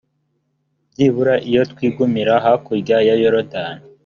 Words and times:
byibura 0.91 1.33
iyo 1.49 1.61
twigumira 1.71 2.33
hakurya 2.45 2.97
ya 3.07 3.15
yorudani! 3.21 3.83